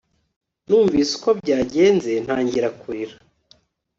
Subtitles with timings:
[0.67, 3.15] Numvise uko byagenze ntangira kurira